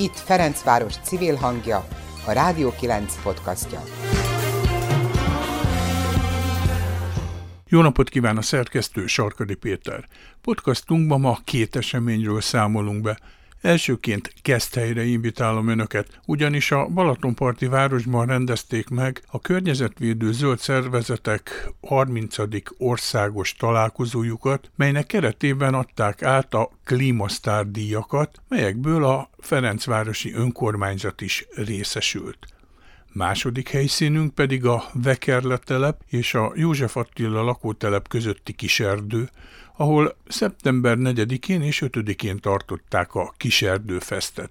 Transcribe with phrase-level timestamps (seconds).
[0.00, 1.86] Itt Ferencváros civil hangja,
[2.26, 3.82] a Rádió 9 podcastja.
[7.68, 10.04] Jó napot kíván a szerkesztő Sarkadi Péter.
[10.40, 13.18] Podcastunkban ma két eseményről számolunk be–
[13.60, 22.36] Elsőként Keszthelyre invitálom Önöket, ugyanis a Balatonparti városban rendezték meg a környezetvédő zöld szervezetek 30.
[22.78, 32.46] országos találkozójukat, melynek keretében adták át a Klímasztár díjakat, melyekből a Ferencvárosi önkormányzat is részesült.
[33.12, 39.30] Második helyszínünk pedig a Vekerletelep és a József Attila lakótelep közötti kiserdő,
[39.76, 44.50] ahol szeptember 4-én és 5-én tartották a Kiserdőfesztet.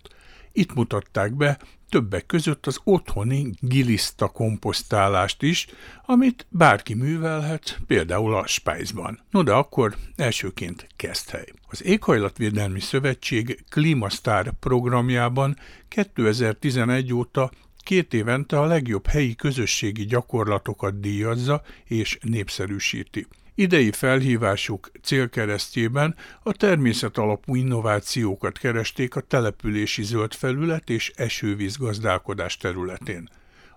[0.51, 1.59] Itt mutatták be
[1.89, 5.67] többek között az otthoni giliszta komposztálást is,
[6.05, 9.19] amit bárki művelhet, például a Spájzban.
[9.31, 11.53] No de akkor elsőként Keszthely.
[11.67, 15.57] Az Éghajlatvédelmi Szövetség Klímasztár programjában
[15.87, 17.51] 2011 óta
[17.83, 23.27] két évente a legjobb helyi közösségi gyakorlatokat díjazza és népszerűsíti.
[23.55, 32.57] Idei felhívásuk célkeresztjében a természet alapú innovációkat keresték a települési zöld felület és esővíz gazdálkodás
[32.57, 33.29] területén.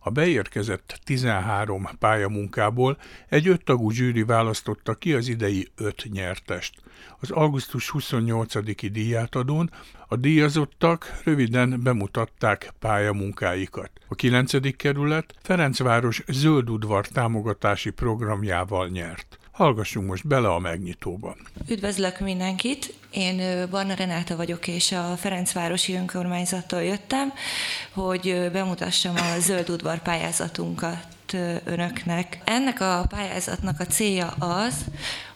[0.05, 6.75] A beérkezett 13 pályamunkából egy öttagú zsűri választotta ki az idei öt nyertest.
[7.21, 9.71] Az augusztus 28-i díjátadón
[10.09, 13.91] a díjazottak röviden bemutatták pályamunkáikat.
[14.09, 14.77] A 9.
[14.77, 19.39] kerület Ferencváros zöld udvar támogatási programjával nyert.
[19.53, 21.37] Hallgassunk most bele a megnyitóba.
[21.69, 22.95] Üdvözlök mindenkit!
[23.11, 27.33] Én Barna Renáta vagyok, és a Ferencvárosi Önkormányzattól jöttem,
[27.93, 31.07] hogy bemutassam a zöld udvar pályázatunkat
[31.65, 32.39] önöknek.
[32.45, 34.75] Ennek a pályázatnak a célja az,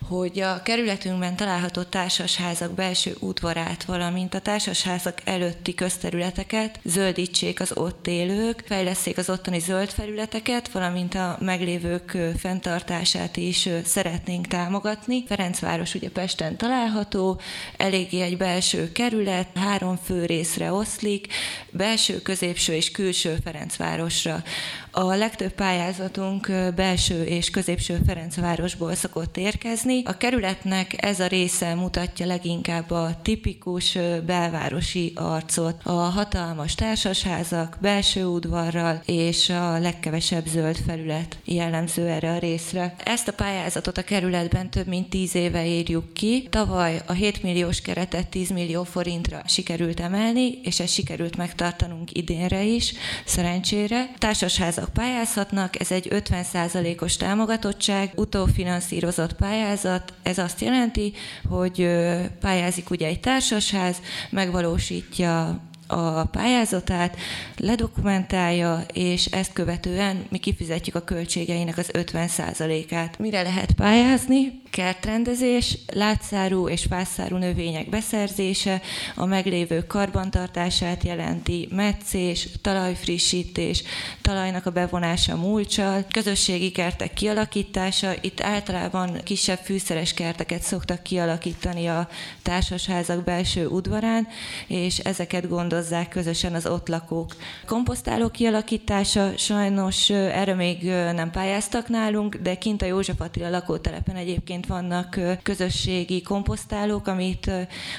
[0.09, 8.07] hogy a kerületünkben található társasházak belső udvarát, valamint a társasházak előtti közterületeket zöldítsék az ott
[8.07, 15.25] élők, fejleszték az ottani zöld felületeket, valamint a meglévők fenntartását is szeretnénk támogatni.
[15.27, 17.41] Ferencváros ugye Pesten található,
[17.77, 21.27] eléggé egy belső kerület, három fő részre oszlik,
[21.71, 24.43] belső, középső és külső Ferencvárosra.
[24.99, 30.03] A legtöbb pályázatunk belső és középső Ferencvárosból szokott érkezni.
[30.05, 35.81] A kerületnek ez a része mutatja leginkább a tipikus belvárosi arcot.
[35.83, 42.95] A hatalmas társasházak, belső udvarral és a legkevesebb zöld felület jellemző erre a részre.
[43.05, 46.49] Ezt a pályázatot a kerületben több mint 10 éve írjuk ki.
[46.51, 52.63] Tavaly a 7 milliós keretet 10 millió forintra sikerült emelni, és ezt sikerült megtartanunk idénre
[52.63, 52.93] is,
[53.25, 54.11] szerencsére.
[54.19, 61.13] Társasházak pályázatok pályázhatnak, ez egy 50%-os támogatottság, utófinanszírozott pályázat, ez azt jelenti,
[61.49, 61.89] hogy
[62.41, 63.97] pályázik ugye egy társasház,
[64.31, 67.17] megvalósítja a pályázatát,
[67.57, 73.19] ledokumentálja, és ezt követően mi kifizetjük a költségeinek az 50%-át.
[73.19, 74.61] Mire lehet pályázni?
[74.77, 78.81] Kertrendezés, látszárú és fászárú növények beszerzése,
[79.15, 83.83] a meglévő karbantartását jelenti, meccés, talajfrissítés,
[84.23, 92.09] talajnak a bevonása múlcsal, közösségi kertek kialakítása, itt általában kisebb fűszeres kerteket szoktak kialakítani a
[92.43, 94.29] társasházak belső udvarán,
[94.67, 97.37] és ezeket gondozzák közösen az ott lakók.
[97.67, 100.83] Komposztáló kialakítása sajnos erre még
[101.15, 107.51] nem pályáztak nálunk, de kint a József Attila lakótelepen egyébként vannak közösségi komposztálók, amit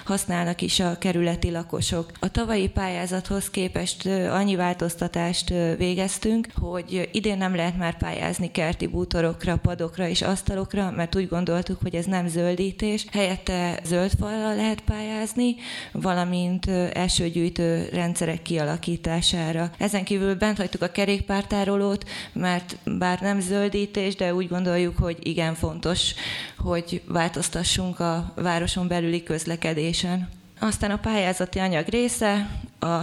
[0.05, 2.11] használnak is a kerületi lakosok.
[2.19, 9.57] A tavalyi pályázathoz képest annyi változtatást végeztünk, hogy idén nem lehet már pályázni kerti bútorokra,
[9.57, 13.05] padokra és asztalokra, mert úgy gondoltuk, hogy ez nem zöldítés.
[13.11, 15.55] Helyette zöld falra lehet pályázni,
[15.91, 19.71] valamint elsőgyűjtő rendszerek kialakítására.
[19.77, 25.55] Ezen kívül bent hagytuk a kerékpártárolót, mert bár nem zöldítés, de úgy gondoljuk, hogy igen
[25.55, 26.13] fontos,
[26.57, 30.29] hogy változtassunk a városon belüli közlekedésen.
[30.59, 32.49] Aztán a pályázati anyag része,
[32.79, 32.97] a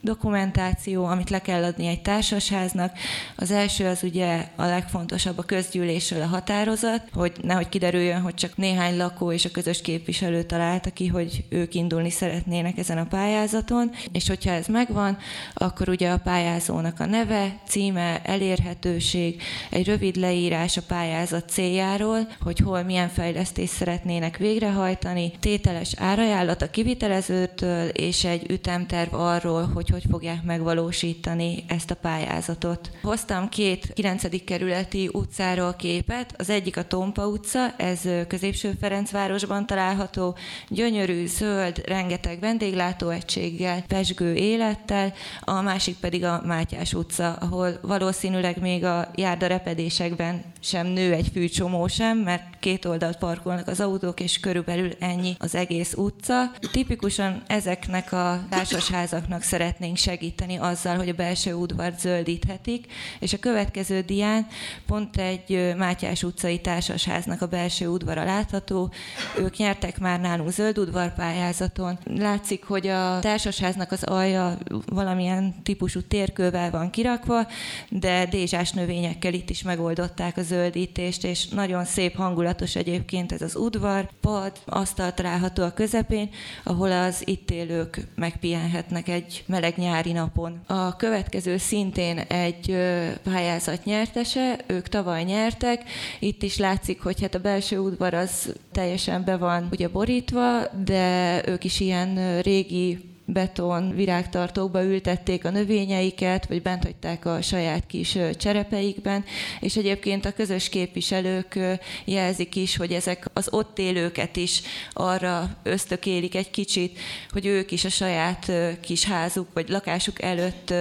[0.00, 2.92] dokumentáció, amit le kell adni egy társasháznak.
[3.36, 8.56] Az első az ugye a legfontosabb a közgyűlésről a határozat, hogy nehogy kiderüljön, hogy csak
[8.56, 13.90] néhány lakó és a közös képviselő találta ki, hogy ők indulni szeretnének ezen a pályázaton,
[14.12, 15.18] és hogyha ez megvan,
[15.54, 22.58] akkor ugye a pályázónak a neve, címe, elérhetőség, egy rövid leírás a pályázat céljáról, hogy
[22.58, 29.98] hol milyen fejlesztést szeretnének végrehajtani, tételes árajánlat a kivitelezőtől, és egy ütemterv arról, hogy hogy
[30.02, 32.90] hogy fogják megvalósítani ezt a pályázatot.
[33.02, 34.44] Hoztam két 9.
[34.44, 40.36] kerületi utcáról képet, az egyik a Tompa utca, ez középső Ferencvárosban található,
[40.68, 48.84] gyönyörű, zöld, rengeteg vendéglátóegységgel, pesgő élettel, a másik pedig a Mátyás utca, ahol valószínűleg még
[48.84, 54.40] a járda repedésekben sem nő egy fűcsomó sem, mert két oldalt parkolnak az autók, és
[54.40, 56.50] körülbelül ennyi az egész utca.
[56.72, 59.42] Tipikusan ezeknek a társasházaknak
[59.78, 62.86] szeretnénk segíteni azzal, hogy a belső udvart zöldíthetik,
[63.20, 64.46] és a következő dián
[64.86, 68.92] pont egy Mátyás utcai társasháznak a belső udvara látható.
[69.38, 71.98] Ők nyertek már nálunk zöld udvarpályázaton.
[72.04, 77.46] Látszik, hogy a társasháznak az alja valamilyen típusú térkővel van kirakva,
[77.88, 83.56] de dézsás növényekkel itt is megoldották a zöldítést, és nagyon szép hangulatos egyébként ez az
[83.56, 86.30] udvar, pad, asztal található a közepén,
[86.64, 90.60] ahol az itt élők megpihenhetnek egy meleg nyári napon.
[90.66, 92.76] A következő szintén egy
[93.22, 95.82] pályázat nyertese, ők tavaly nyertek,
[96.18, 101.42] itt is látszik, hogy hát a belső udvar az teljesen be van ugye borítva, de
[101.46, 108.18] ők is ilyen régi beton virágtartókba ültették a növényeiket, vagy bent hagyták a saját kis
[108.38, 109.24] cserepeikben,
[109.60, 111.58] és egyébként a közös képviselők
[112.04, 116.98] jelzik is, hogy ezek az ott élőket is arra ösztökélik egy kicsit,
[117.30, 120.74] hogy ők is a saját kis házuk vagy lakásuk előtt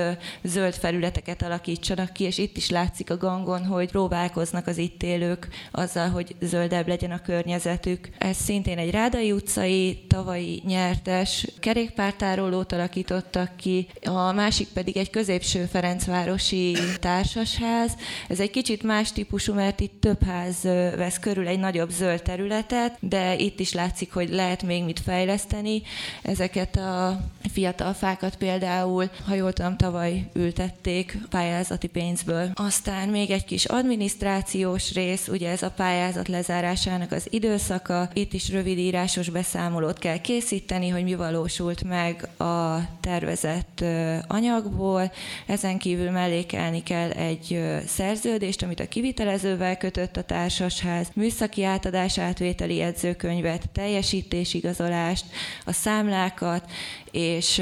[0.44, 5.48] zöld felületeket alakítsanak ki, és itt is látszik a gangon, hogy próbálkoznak az itt élők
[5.72, 8.10] azzal, hogy zöldebb legyen a környezetük.
[8.18, 15.10] Ez szintén egy Rádai utcai, tavalyi nyertes kerékpártár tárolót alakítottak ki, a másik pedig egy
[15.10, 17.92] középső Ferencvárosi társasház.
[18.28, 20.62] Ez egy kicsit más típusú, mert itt több ház
[20.96, 25.82] vesz körül egy nagyobb zöld területet, de itt is látszik, hogy lehet még mit fejleszteni.
[26.22, 27.20] Ezeket a
[27.54, 32.50] fiatal fákat például, ha jól tudom, tavaly ültették pályázati pénzből.
[32.54, 38.10] Aztán még egy kis adminisztrációs rész, ugye ez a pályázat lezárásának az időszaka.
[38.14, 43.84] Itt is rövid írásos beszámolót kell készíteni, hogy mi valósult meg a tervezett
[44.28, 45.12] anyagból,
[45.46, 52.76] ezen kívül mellékelni kell egy szerződést, amit a kivitelezővel kötött a társasház, műszaki átadás átvételi
[52.76, 55.26] jegyzőkönyvet, teljesítésigazolást,
[55.66, 56.72] a számlákat,
[57.12, 57.62] és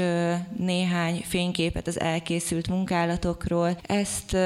[0.56, 3.78] néhány fényképet az elkészült munkálatokról.
[3.82, 4.36] Ezt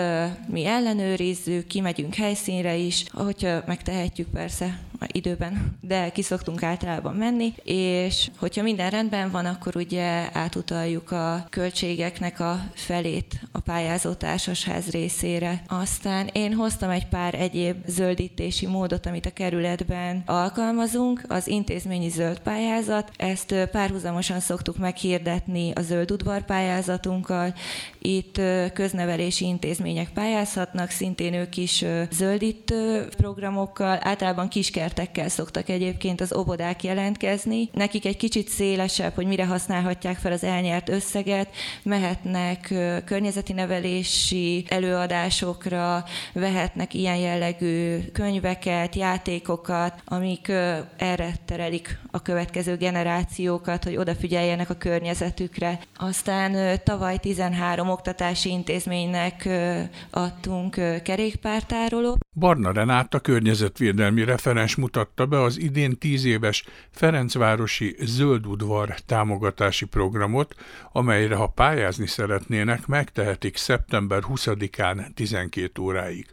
[0.47, 4.79] mi ellenőrizzük, kimegyünk helyszínre is, hogyha megtehetjük persze
[5.12, 12.41] időben, de kiszoktunk általában menni, és hogyha minden rendben van, akkor ugye átutaljuk a költségeknek
[12.41, 15.62] a felét a pályázó társasház részére.
[15.67, 22.38] Aztán én hoztam egy pár egyéb zöldítési módot, amit a kerületben alkalmazunk, az intézményi zöld
[22.38, 27.55] pályázat, ezt párhuzamosan szoktuk meghirdetni a zöld udvar pályázatunkkal,
[28.02, 28.41] itt
[28.75, 37.69] köznevelési intézmények pályázhatnak, szintén ők is zöldítő programokkal, általában kiskertekkel szoktak egyébként az óvodák jelentkezni.
[37.73, 41.49] Nekik egy kicsit szélesebb, hogy mire használhatják fel az elnyert összeget,
[41.82, 42.75] mehetnek
[43.05, 50.49] környezeti nevelési előadásokra, vehetnek ilyen jellegű könyveket, játékokat, amik
[50.97, 55.79] erre terelik a következő generációkat, hogy odafigyeljenek a környezetükre.
[55.97, 59.49] Aztán tavaly 13 oktatási intézménynek
[60.11, 62.19] adtunk kerékpártároló.
[62.37, 70.55] Barna Renáta környezetvédelmi referens mutatta be az idén tíz éves Ferencvárosi Zöld Udvar támogatási programot,
[70.93, 76.26] amelyre ha pályázni szeretnének, megtehetik szeptember 20-án 12 óráig.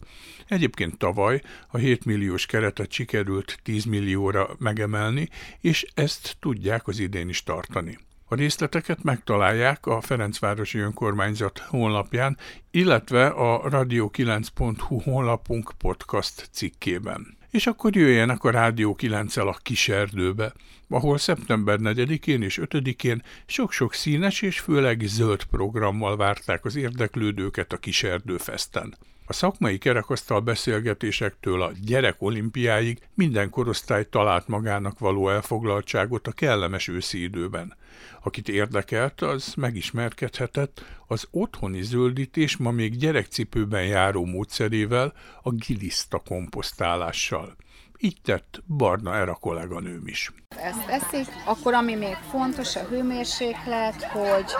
[0.48, 5.30] Egyébként tavaly a 7 milliós keretet sikerült 10 millióra megemelni,
[5.62, 7.98] és ezt tudják az idén is tartani.
[8.30, 12.38] A részleteket megtalálják a Ferencvárosi Önkormányzat honlapján,
[12.72, 17.38] illetve a radio9.hu honlapunk podcast cikkében.
[17.52, 20.54] És akkor jöjjenek a Rádió 9 a Kiserdőbe,
[20.90, 27.78] ahol szeptember 4-én és 5-én sok-sok színes és főleg zöld programmal várták az érdeklődőket a
[27.78, 28.96] Kiserdőfesten.
[29.30, 36.88] A szakmai kerekasztal beszélgetésektől a gyerek olimpiáig minden korosztály talált magának való elfoglaltságot a kellemes
[36.88, 37.76] őszi időben.
[38.24, 47.56] Akit érdekelt, az megismerkedhetett az otthoni zöldítés ma még gyerekcipőben járó módszerével, a giliszta komposztálással.
[48.00, 50.32] Így tett Barna Era kolléganőm is.
[50.56, 54.52] Ezt eszik, akkor ami még fontos a hőmérséklet, hogy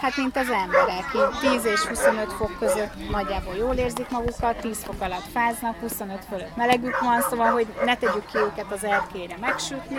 [0.00, 4.82] hát mint az emberek, így 10 és 25 fok között nagyjából jól érzik magukat, 10
[4.82, 9.36] fok alatt fáznak, 25 fölött melegük van, szóval hogy ne tegyük ki őket az erkére
[9.40, 9.96] megsütni,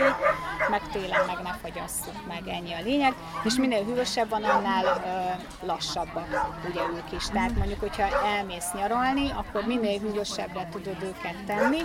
[0.69, 3.13] meg télen meg ne fagyasszuk meg, ennyi a lényeg.
[3.43, 6.27] És minél hűvösebb van, annál ö, lassabbak
[6.69, 7.25] ugye ők is.
[7.27, 11.81] Tehát mondjuk, hogyha elmész nyaralni, akkor minél hűvösebbre tudod őket tenni,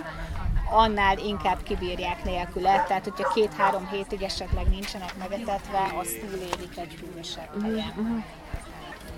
[0.71, 2.83] annál inkább kibírják nélküle.
[2.87, 8.23] Tehát, hogyha két-három hétig esetleg nincsenek megetetve, azt túlélik egy hűvösebb helyen.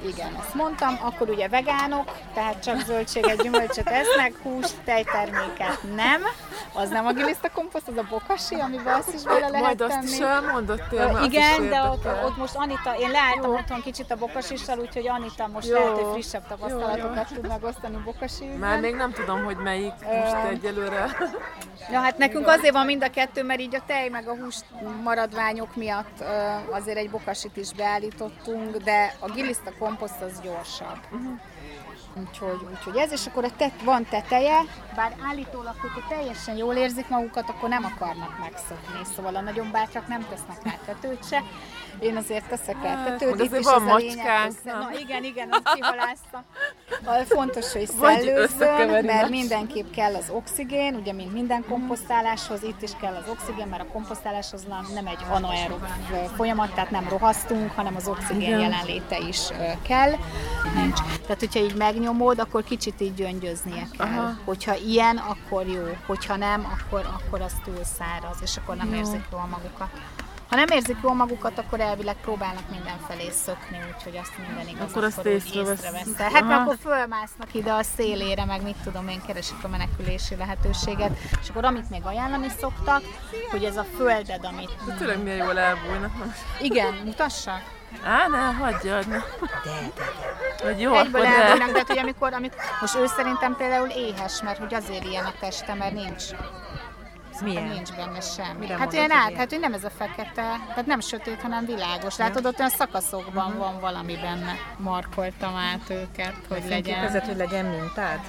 [0.07, 0.99] Igen, ezt mondtam.
[1.01, 6.21] Akkor ugye vegánok, tehát csak zöldséget, gyümölcsöt esznek, húst, tejterméket nem.
[6.73, 9.93] Az nem a giliszta komposzt, az a bokasi, amiben azt is bele lehet Majd tenni.
[9.93, 13.57] azt is elmondottél, Igen, de ott, ott, most Anita, én leálltam Jó.
[13.57, 15.73] otthon kicsit a bokasissal, úgyhogy Anita most Jó.
[15.73, 21.17] lehet, hogy frissebb tapasztalatokat tud megosztani bokasi Már még nem tudom, hogy melyik most egyelőre.
[21.91, 24.55] Ja, hát nekünk azért van mind a kettő, mert így a tej meg a hús
[25.03, 26.23] maradványok miatt
[26.69, 30.99] azért egy bokasit is beállítottunk, de a giliszta komposzt az gyorsabb.
[31.11, 31.39] Uh-huh.
[32.17, 34.61] Úgyhogy, úgyhogy ez, és akkor a tet, van teteje,
[34.95, 40.07] bár állítólag, hogyha teljesen jól érzik magukat, akkor nem akarnak megszokni, szóval a nagyon bátrak
[40.07, 41.43] nem tesznek rá tetőt se.
[41.99, 46.43] Én azért teszek rá tetőt, itt is van macskánk, Na igen, igen, azt kihalázta.
[47.35, 53.13] Fontos, hogy szellőzzön, mert mindenképp kell az oxigén, ugye mint minden komposztáláshoz, itt is kell
[53.13, 55.85] az oxigén, mert a komposztáláshoz nem egy anaerob
[56.35, 58.59] folyamat, tehát nem rohasztunk, hanem az oxigén igen.
[58.59, 59.39] jelenléte is
[59.87, 60.11] kell.
[60.75, 60.99] Nincs.
[61.21, 64.07] Tehát, hogyha így megnyomod, akkor kicsit így gyöngyöznie kell.
[64.07, 64.37] Aha.
[64.45, 65.83] Hogyha ilyen, akkor jó.
[66.05, 68.97] Hogyha nem, akkor, akkor az túl száraz, és akkor nem jó.
[68.97, 69.89] érzik jól magukat.
[70.49, 75.03] Ha nem érzik jól magukat, akkor elvileg próbálnak mindenfelé szökni, úgyhogy azt minden igaz, akkor
[75.03, 76.17] azt észrevesz.
[76.17, 81.17] Hát mert akkor fölmásznak ide a szélére, meg mit tudom én, keresik a menekülési lehetőséget.
[81.41, 83.01] És akkor amit még ajánlani szoktak,
[83.51, 84.69] hogy ez a földed, amit...
[84.85, 86.11] De tényleg milyen jól elbújnak.
[86.61, 87.51] Igen, mutassa.
[88.03, 89.07] Á, ne, hagyjad.
[89.07, 89.17] Ne.
[89.17, 89.23] De,
[89.63, 89.91] de,
[90.59, 90.65] de.
[90.65, 94.73] Hogy jó, Egyből elbújnak, de hogy amikor, amikor, most ő szerintem például éhes, mert hogy
[94.73, 96.23] azért ilyen a teste, mert nincs
[97.41, 97.67] Milyen?
[97.67, 98.59] Nincs benne semmi.
[98.59, 102.17] Mire hát ilyen át, hát hogy nem ez a fekete, tehát nem sötét, hanem világos.
[102.17, 103.61] Látod, ott olyan szakaszokban uh-huh.
[103.61, 104.55] van valami benne.
[104.77, 107.05] Markoltam át őket, hogy a legyen.
[107.05, 108.19] Között, hogy legyen mintád?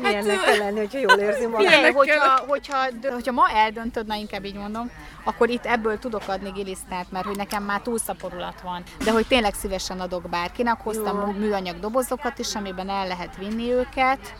[0.00, 1.72] Milyennek hát, kell lenni, hogyha jól érzi magát?
[1.72, 2.76] Figyelj, hogyha, hogyha,
[3.12, 4.90] hogyha ma eldöntöd, na inkább így mondom,
[5.24, 8.82] akkor itt ebből tudok adni gilisztát, mert hogy nekem már túlszaporulat van.
[9.04, 11.32] De hogy tényleg szívesen adok bárkinek, hoztam Jó.
[11.32, 14.34] műanyag dobozokat is, amiben el lehet vinni őket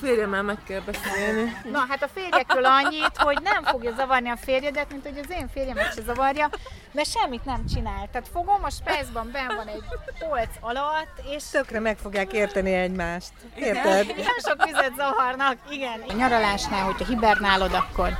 [0.00, 1.56] férjemmel meg kell beszélni.
[1.72, 5.48] Na, hát a férjekről annyit, hogy nem fogja zavarni a férjedet, mint hogy az én
[5.48, 6.50] férjemet se zavarja,
[6.92, 8.08] mert semmit nem csinál.
[8.12, 9.82] Tehát fogom, a spájzban ben van egy
[10.18, 11.44] polc alatt, és...
[11.50, 13.32] Tökre meg fogják érteni egymást.
[13.54, 14.04] Érted?
[14.04, 16.04] Igen, nem sok vizet zavarnak, igen.
[16.08, 18.12] A nyaralásnál, hogyha hibernálod, akkor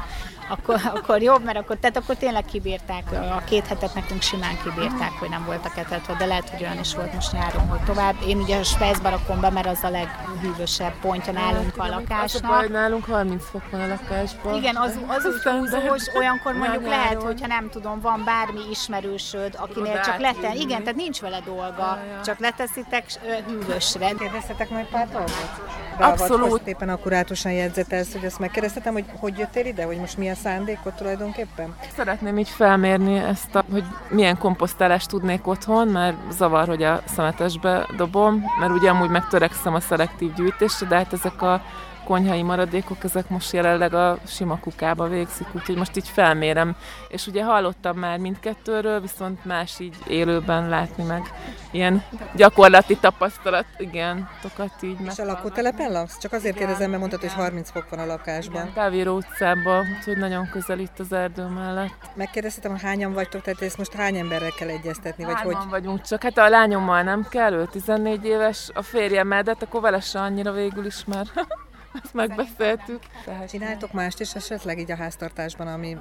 [0.49, 5.13] akkor, akkor jobb, mert akkor, tehát akkor tényleg kibírták, a két hetet nekünk simán kibírták,
[5.19, 8.15] hogy nem voltak etetve, de lehet, hogy olyan is volt most nyáron, hogy tovább.
[8.27, 12.53] Én ugye a Spejzba rakom be, mert az a leghűvösebb pontja nálunk a lakásnak.
[12.53, 14.55] Az a nálunk 30 fok van a lakásban.
[14.55, 20.01] Igen, az, az úgy húzós, olyankor mondjuk lehet, hogyha nem tudom, van bármi ismerősöd, akinél
[20.01, 23.05] csak leten, igen, tehát nincs vele dolga, csak leteszitek
[23.47, 24.13] hűvösre.
[24.19, 25.68] Kérdeztetek majd pár dolgot?
[25.99, 26.67] Abszolút.
[26.67, 31.77] Éppen akkurátusan jegyzetelsz, hogy azt megkérdeztetem, hogy hogy jöttél ide, hogy most milyen szándékot tulajdonképpen?
[31.97, 37.89] Szeretném így felmérni ezt, a, hogy milyen komposztálást tudnék otthon, mert zavar, hogy a szemetesbe
[37.97, 41.63] dobom, mert ugye amúgy megtörekszem a szelektív gyűjtésre, de hát ezek a
[42.09, 46.77] konyhai maradékok, ezek most jelenleg a sima kukába végzik, úgyhogy most így felmérem.
[47.09, 51.23] És ugye hallottam már mindkettőről, viszont más így élőben látni meg
[51.71, 54.97] ilyen gyakorlati tapasztalat, igen, tokat így.
[55.07, 56.19] És a lakótelepen laksz?
[56.19, 58.63] Csak azért igen, kérdezem, mert mondtad, hogy 30 fok van a lakásban.
[58.63, 62.11] Igen, Kávíró utcában, úgyhogy nagyon közel itt az erdő mellett.
[62.15, 65.25] Megkérdeztem, hogy hányan vagytok, tehát ezt most hány emberrel kell egyeztetni?
[65.25, 65.71] Vagy Hányan hogy...
[65.71, 69.81] vagyunk, csak hát a lányommal nem kell, ő 14 éves, a férjemmel, de hát akkor
[69.81, 71.27] vele se annyira végül is már.
[72.03, 73.03] Ezt megbeszéltük.
[73.25, 75.97] Tehát Csináltok mást is esetleg így a háztartásban, ami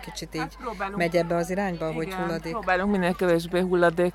[0.00, 2.52] kicsit így hát megy ebbe az irányba, igen, hogy hulladék?
[2.52, 4.14] próbálunk minél kevésbé hulladék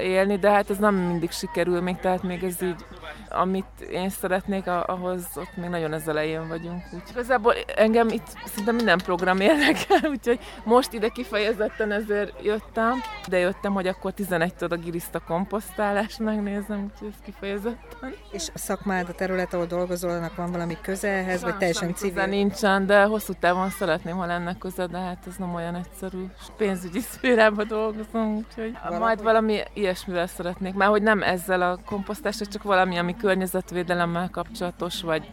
[0.00, 2.84] élni, de hát ez nem mindig sikerül még, tehát még ez így
[3.28, 6.82] amit én szeretnék, ahhoz ott még nagyon az elején vagyunk.
[6.92, 7.02] Úgy.
[7.10, 12.94] Igazából engem itt szinte minden program érdekel, úgyhogy most ide kifejezetten ezért jöttem,
[13.28, 18.14] de jöttem, hogy akkor 11-től a giriszta komposztálást megnézem, úgyhogy ez kifejezetten.
[18.30, 22.26] És a szakmád, a terület, ahol dolgozol, annak van valami köze ehhez, vagy teljesen civil?
[22.26, 26.24] nincsen, de hosszú távon szeretném, ha lenne köze, de hát ez nem olyan egyszerű.
[26.56, 29.04] Pénzügyi szférában dolgozom, úgyhogy valami.
[29.04, 35.02] majd valami ilyesmivel szeretnék, mert hogy nem ezzel a komposztással, csak valami, ami környezetvédelemmel kapcsolatos,
[35.02, 35.30] vagy,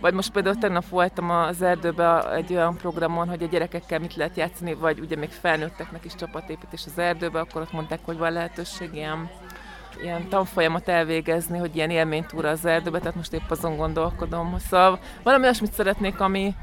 [0.00, 4.36] Vagy most például tegnap voltam az erdőben egy olyan programon, hogy a gyerekekkel mit lehet
[4.36, 8.94] játszani, vagy ugye még felnőtteknek is csapatépítés az erdőbe, akkor ott mondták, hogy van lehetőség
[8.94, 9.30] ilyen
[10.02, 14.58] ilyen tanfolyamat elvégezni, hogy ilyen élménytúra az erdőbe, tehát most épp azon gondolkodom.
[14.58, 16.54] Szóval valami olyasmit szeretnék, ami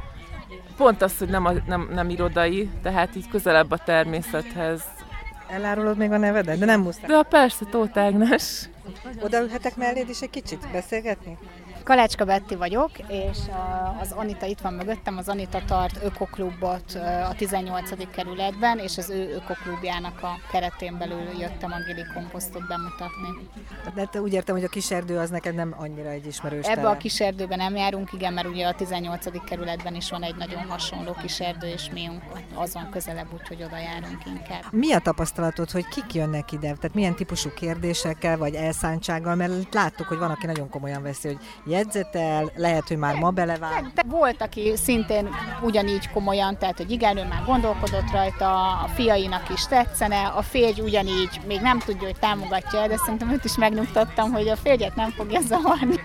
[0.78, 4.84] pont az, hogy nem, a, nem, nem irodai, tehát így közelebb a természethez.
[5.52, 6.60] Elárulod még a nevedet?
[6.60, 7.06] De nem muszáj.
[7.06, 8.70] De persze, Tóth Ágnes.
[9.22, 11.38] Odaülhetek melléd is egy kicsit beszélgetni?
[11.84, 13.38] Kalácska Betti vagyok, és
[14.02, 16.96] az Anita itt van mögöttem, az Anita tart ökoklubot
[17.30, 18.12] a 18.
[18.12, 23.50] kerületben, és az ő ökoklubjának a keretén belül jöttem a Gili komposztot bemutatni.
[23.94, 26.98] De te úgy értem, hogy a kiserdő az neked nem annyira egy ismerős Ebbe a
[26.98, 29.44] kiserdőben nem járunk, igen, mert ugye a 18.
[29.46, 32.10] kerületben is van egy nagyon hasonló kiserdő, és mi
[32.56, 34.64] az van közelebb, úgyhogy oda járunk inkább.
[34.72, 36.60] Mi a tapasztalatod, hogy kik jönnek ide?
[36.62, 39.36] Tehát milyen típusú kérdésekkel, vagy elszántsággal?
[39.36, 41.40] Mert láttuk, hogy van, aki nagyon komolyan veszi, hogy
[41.72, 43.92] jegyzetel, lehet, hogy már ma belevág.
[44.08, 45.30] Volt, aki szintén
[45.62, 50.82] ugyanígy komolyan, tehát, hogy igen, ő már gondolkodott rajta, a fiainak is tetszene, a férj
[50.82, 55.10] ugyanígy még nem tudja, hogy támogatja de szerintem őt is megnyugtattam, hogy a férjet nem
[55.10, 55.96] fogja zavarni,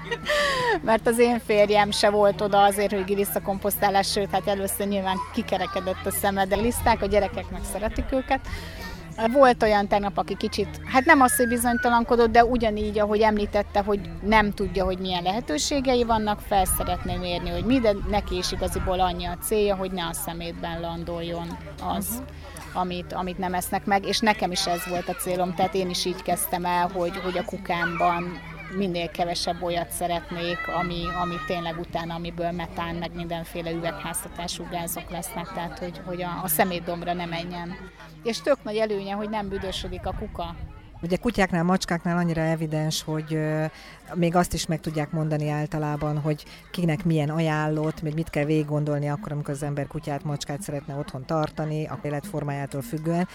[0.83, 6.07] mert az én férjem se volt oda azért, hogy komposztálás, sőt, hát először nyilván kikerekedett
[6.07, 8.41] a szeme, de liszták, a gyerekek meg szeretik őket,
[9.33, 14.01] volt olyan tegnap, aki kicsit, hát nem az, hogy bizonytalankodott, de ugyanígy, ahogy említette, hogy
[14.23, 19.01] nem tudja, hogy milyen lehetőségei vannak, fel szeretném érni, hogy mi, de neki is igaziból
[19.01, 21.57] annyi a célja, hogy ne a szemétben landoljon
[21.97, 22.81] az, uh-huh.
[22.81, 26.05] amit, amit nem esznek meg, és nekem is ez volt a célom, tehát én is
[26.05, 28.41] így kezdtem el, hogy, hogy a kukámban
[28.77, 35.53] minél kevesebb olyat szeretnék, ami, ami tényleg utána, amiből metán, meg mindenféle üvegháztatású gázok lesznek,
[35.55, 37.75] tehát hogy, hogy a, a szemétdombra ne menjen.
[38.23, 40.57] És tök nagy előnye, hogy nem büdösödik a kuka.
[41.03, 43.39] Ugye kutyáknál, macskáknál annyira evidens, hogy
[44.15, 48.67] még azt is meg tudják mondani általában, hogy kinek milyen ajánlott, még mit kell végig
[48.67, 53.29] gondolni akkor, amikor az ember kutyát, macskát szeretne otthon tartani, a életformájától függően.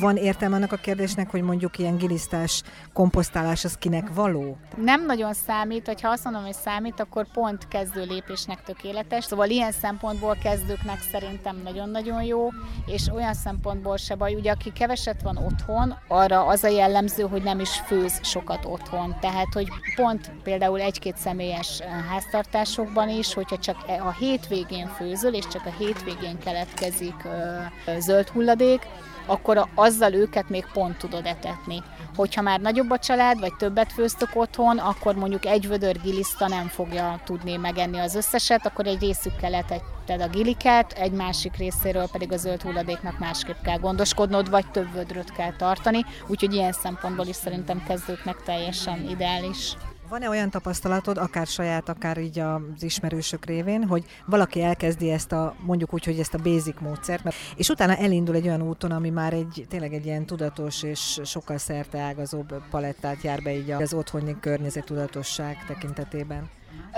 [0.00, 4.56] Van értelme annak a kérdésnek, hogy mondjuk ilyen gilisztás komposztálás az kinek való?
[4.76, 9.24] Nem nagyon számít, hogyha azt mondom, hogy számít, akkor pont kezdő lépésnek tökéletes.
[9.24, 12.48] Szóval ilyen szempontból kezdőknek szerintem nagyon-nagyon jó,
[12.86, 14.34] és olyan szempontból se baj.
[14.34, 19.16] Ugye aki keveset van otthon, arra az a jellemző, hogy nem is főz sokat otthon.
[19.20, 25.34] Tehát, hogy pont például egy-két személyes eh, háztartásokban is, hogyha csak e- a hétvégén főzöl,
[25.34, 28.80] és csak a hétvégén keletkezik eh, zöld hulladék,
[29.26, 31.82] akkor azzal őket még pont tudod etetni.
[32.16, 36.66] Hogyha már nagyobb a család, vagy többet főztök otthon, akkor mondjuk egy vödör giliszta nem
[36.68, 42.32] fogja tudni megenni az összeset, akkor egy részükkel etetted a giliket, egy másik részéről pedig
[42.32, 47.36] a zöld hulladéknak másképp kell gondoskodnod, vagy több vödröt kell tartani, úgyhogy ilyen szempontból is
[47.36, 49.76] szerintem kezdőknek teljesen ideális.
[50.12, 55.54] Van-e olyan tapasztalatod, akár saját, akár így az ismerősök révén, hogy valaki elkezdi ezt a,
[55.60, 59.10] mondjuk úgy, hogy ezt a basic módszert, mert, és utána elindul egy olyan úton, ami
[59.10, 63.94] már egy, tényleg egy ilyen tudatos és sokkal szerte ágazóbb palettát jár be így az
[63.94, 66.50] otthoni környezet tudatosság tekintetében?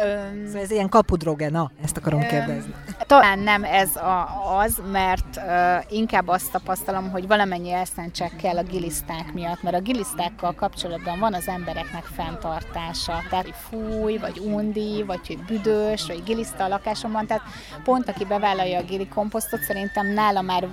[0.02, 2.74] Öm, szóval ez ilyen kapudroge, na, ezt akarom öm, kérdezni.
[3.06, 8.62] Talán nem ez a, az, mert uh, inkább azt tapasztalom, hogy valamennyi elszántság kell a
[8.62, 13.22] giliszták miatt, mert a gilisztákkal kapcsolatban van az embereknek fenntartása.
[13.30, 17.42] Tehát, hogy fúj, vagy undi, vagy hogy büdös, vagy giliszta a lakásomban, tehát
[17.84, 20.68] pont aki bevállalja a gilikomposztot, szerintem nála már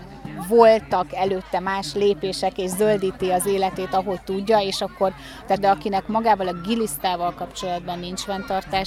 [0.48, 5.14] voltak előtte más lépések, és zöldíti az életét, ahogy tudja, és akkor,
[5.46, 8.26] tehát de akinek magával a gilisztával kapcsolatban nincs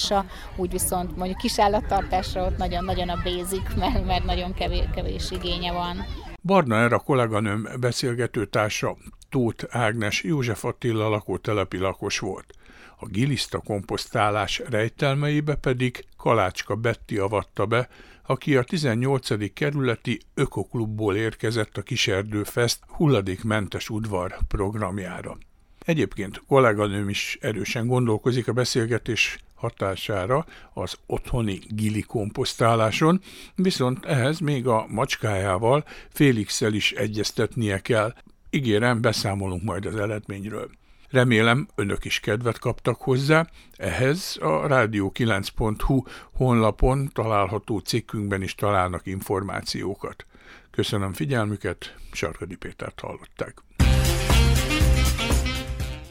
[0.09, 5.73] fenntartása, úgy viszont mondjuk kisállattartásra ott nagyon-nagyon a basic, mert, mert nagyon kevés, kevés igénye
[5.73, 6.05] van.
[6.43, 8.97] Barna Era kolléganőm beszélgetőtársa
[9.31, 12.55] Tóth Ágnes József Attila lakótelepi lakos volt.
[12.99, 17.89] A giliszta komposztálás rejtelmeibe pedig Kalácska Betti avatta be,
[18.27, 19.53] aki a 18.
[19.53, 25.37] kerületi Ökoklubból érkezett a Kiserdőfest hulladékmentes udvar programjára.
[25.85, 33.21] Egyébként kolléganőm is erősen gondolkozik a beszélgetés hatására az otthoni gili komposztáláson,
[33.55, 38.15] viszont ehhez még a macskájával, Félixel is egyeztetnie kell.
[38.51, 40.71] Ígérem, beszámolunk majd az eredményről.
[41.11, 43.47] Remélem, önök is kedvet kaptak hozzá.
[43.77, 50.27] Ehhez a rádió9.hu honlapon található cikkünkben is találnak információkat.
[50.71, 53.63] Köszönöm figyelmüket, Sarkadi Pétert hallották.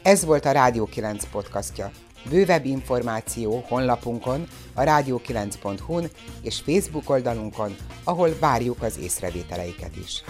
[0.04, 1.90] Ez volt a Rádió 9 podcastja.
[2.30, 6.10] Bővebb információ honlapunkon, a rádió9.hu-n
[6.42, 10.22] és Facebook oldalunkon, ahol várjuk az észrevételeiket is.